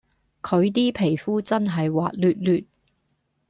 [0.41, 2.65] 佢 D 皮膚真係滑捋捋